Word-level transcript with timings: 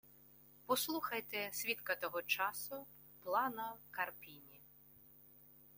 Послухайте 0.65 1.49
свідка 1.51 1.95
того 1.95 2.21
часу 2.21 2.85
Плано 3.19 3.77
Карпіні: 3.91 4.61